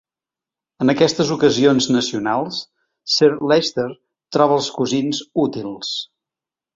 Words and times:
En 0.83 0.91
aquestes 0.93 1.33
ocasions 1.33 1.87
nacionals, 1.95 2.61
Sir 3.15 3.29
Leicester 3.51 3.85
troba 4.39 4.57
els 4.61 4.71
cosins 4.79 5.21
útils. 5.45 5.93